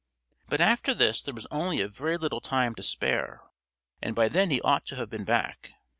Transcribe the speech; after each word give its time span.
But 0.49 0.61
after 0.61 0.95
this 0.95 1.21
there 1.21 1.33
was 1.35 1.45
only 1.51 1.79
a 1.79 1.87
very 1.87 2.17
little 2.17 2.41
time 2.41 2.73
to 2.73 2.81
spare, 2.81 3.41
and 4.01 4.15
by 4.15 4.29
then 4.29 4.49
he 4.49 4.59
ought 4.61 4.83
to 4.87 4.95
have 4.95 5.11
been 5.11 5.25
back. 5.25 5.73